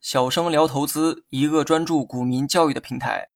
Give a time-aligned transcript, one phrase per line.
[0.00, 3.28] 小生聊投资，一个专注股民教育的平台。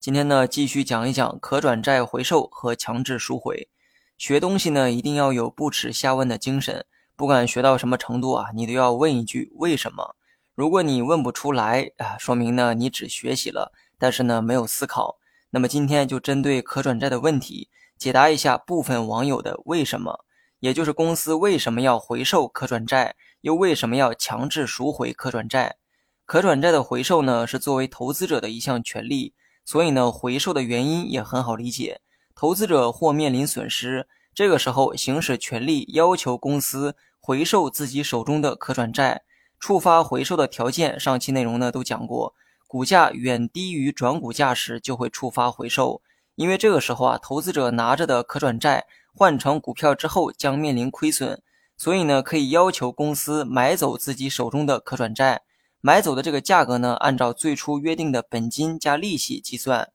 [0.00, 3.68] 今天呢，继续讲一讲可转债回售和强制赎回。
[4.16, 6.86] 学东西呢，一定要有不耻下问的精神。
[7.14, 10.16] 不管学到什么程度啊，你都要问一句为什么。
[10.54, 15.18] 如果你问不出来啊，说明呢你只学习了，但是呢没有思考。
[15.50, 20.24] 那么今天就针对可转债的问题，解答一下部分网友的为什么，
[20.60, 25.76] 也就是公司为什么要回售可转债，又为什么要强制赎回可转债。
[26.24, 32.00] 可转债的回售呢，是作为投资者的一项权利，所以呢，回售的原因也很好理解。
[32.34, 39.22] 投资者或面临损失，这个时候行使权利要求公司回售自己手中的可转债。
[39.60, 42.34] 触发回售的条件，上期内容呢都讲过，
[42.68, 46.00] 股价远低于转股价时就会触发回售，
[46.38, 51.42] 因为这个时候啊，投资者拿着的可转债换成股票之后将面临亏损，
[51.76, 55.42] 所以呢，可以要求公司买走自己手中的可转债。
[55.80, 59.90] 买走的这个价格呢，按照最初约定的本金加利息计算。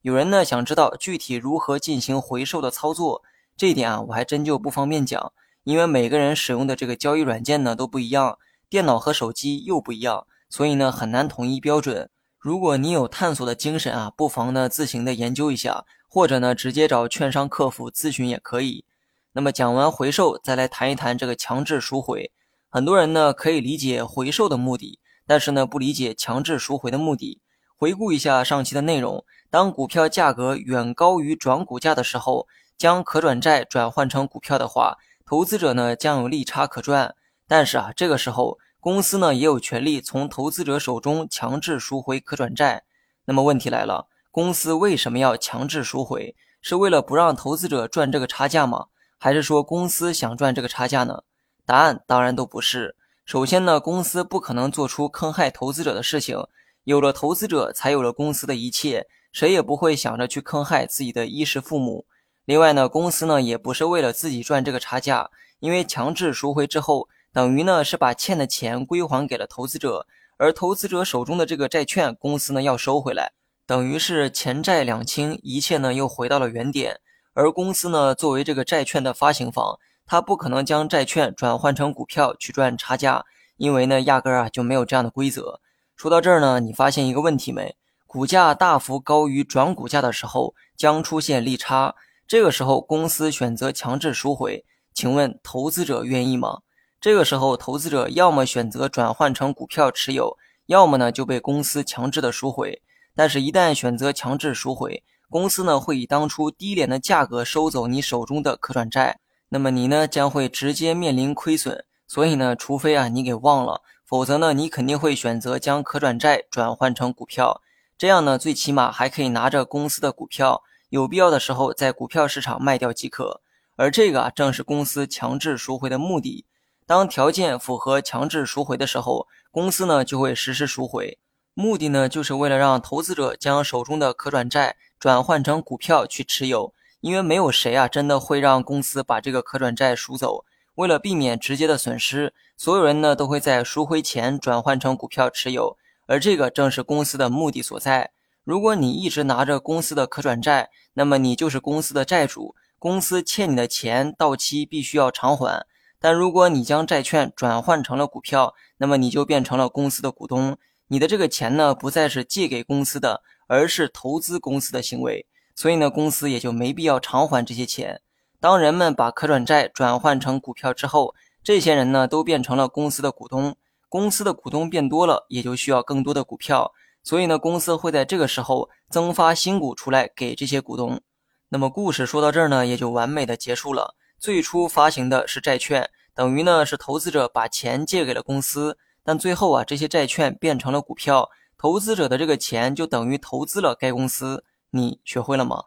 [0.00, 3.24] 有人呢想知道具体如何进行回售的操作，
[3.56, 5.32] 这一点啊，我还真就不方便讲，
[5.64, 8.38] 因为每个人使用的这个交易软件呢都不一样，
[8.70, 12.08] 电脑和手机又不一样，所以呢很难统一标准。
[12.48, 18.86] 如果你有探索的精神啊，不妨呢自行的研究一下，或者呢直接找券商客服咨询也可以。
[19.32, 22.32] 那么讲完回售，再来谈一谈这个强制赎回。
[22.70, 24.98] 很多人呢可以理解回售的目的。
[25.26, 27.42] 但是呢，不理解强制赎回的目的。
[27.76, 32.46] 回顾一下上期的内容，当股票价格远高于转股价的时候，
[32.78, 34.96] 将可转债转换成股票的话，
[35.26, 37.14] 投资者呢将有利差可赚。
[37.46, 42.84] 但是啊，这个时候公司呢也有权利从投资者手中强制赎回可转债。
[43.24, 46.36] 那么问题来了，公司为什么要强制赎回？
[46.60, 48.86] 是为了不让投资者赚这个差价吗？
[49.18, 51.22] 还是说公司想赚这个差价呢？
[51.66, 52.96] 答案当然都不是。
[53.24, 56.38] 首先呢，公司不可能做出坑害投资者的事情。
[56.84, 62.06] 有了投资者，才有了公司的一切，谁也不会想着去坑害自己的衣食父母。
[62.44, 73.30] 另外呢，公司呢也不是为了自己赚这个差价，因为强制赎回之后，等于呢是把欠的钱归还给了投资者，而投资者手中的这个债券，公司呢要收回来，
[73.64, 76.98] 等于是钱债两清，一切呢又回到了原点。
[77.34, 79.78] 而公司呢，作为这个债券的发行方。
[80.04, 83.24] 他不可能将债券转换成股票去赚差价，
[83.56, 85.60] 因为呢，压根啊就没有这样的规则。
[85.94, 87.76] 说到这儿呢，你发现一个问题没？
[88.08, 91.94] 股价大幅高于转股价的时候，将出现利差。
[92.26, 96.62] 这个时候，公司选择强制赎回，请问投资者愿意吗？
[97.00, 100.36] 这个时候，投资者要么选择转换成股票持有，
[100.66, 102.82] 要么呢就被公司强制的赎回。
[103.14, 109.20] 但是，一旦选择强制赎回，公司呢会以当初低廉的价格收走你手中的可转债。
[109.50, 117.62] 那么你呢将会直接面临亏损，所以呢，除非啊你给忘了，否则呢你肯定会选择将可转债转换成股票，
[117.96, 123.40] 这样呢最起码还可以拿着公司的股票，有必要的时候在股票市场卖掉即可。
[123.76, 126.44] 而这个啊正是公司强制赎回的目的。
[126.88, 131.18] 当条件符合强制赎回的时候，公司呢就会实施赎回，
[131.52, 136.72] 目的呢就是为了让投资者将手中的可转债转换成股票去持有。
[137.02, 140.46] 因为没有谁啊，真的会让公司把这个可转债赎走。
[140.76, 145.76] 为了避免直接的损失，所有人呢都会在赎回前转换成股票持有，
[146.06, 148.12] 而这个正是公司的目的所在。
[148.44, 155.66] 如果你一直拿着公司的可转债，那么你就是公司的债主，公司欠你的钱到期必须要偿还。
[156.00, 165.26] 但如果你将债券转换成了股票，那么你就变成了公司的股东，你的这个钱呢不再是借给公司的，而是投资公司的行为。
[165.54, 168.00] 所以呢，公司也就没必要偿还这些钱。
[168.38, 173.56] 当人们把可转债转换成股票之后，这些人呢都变成了公司的股东。
[173.88, 176.72] 公司的股东变多了，也就需要更多的股票。
[177.02, 181.00] 所以呢，公司会在这个时候增发新股出来给这些股东。
[181.48, 183.96] 那么故事说到这儿呢，也就完美的结束了。
[184.18, 194.44] 最初发行的是债券，等于呢是投资者把钱借给了公司，但最后啊这些债券变成了股票，投资者的这个钱就等于投资了该公司。
[194.70, 195.64] 你学会了吗？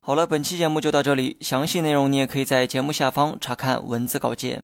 [0.00, 4.62] 好了，本期节目就到这里，详细内容你也可以在节目下方查看文字稿件。